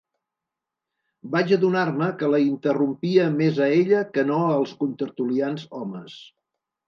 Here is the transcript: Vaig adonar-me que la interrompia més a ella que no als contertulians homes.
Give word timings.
Vaig 1.33 1.51
adonar-me 1.57 2.07
que 2.21 2.29
la 2.35 2.39
interrompia 2.45 3.27
més 3.35 3.61
a 3.65 3.69
ella 3.75 4.01
que 4.15 4.23
no 4.31 4.39
als 4.55 4.75
contertulians 4.81 5.69
homes. 5.81 6.17